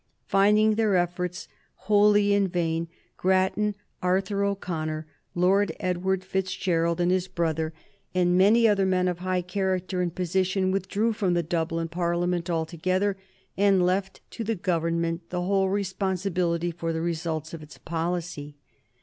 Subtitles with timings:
[0.25, 1.47] Finding their efforts
[1.85, 7.71] wholly in vain, Grattan, Arthur O'Connor, Lord Edward Fitzgerald and his brother,
[8.15, 13.15] and many other men of high character and position withdrew from the Dublin Parliament altogether,
[13.55, 18.57] and left to the Government the whole responsibility for the results of its policy.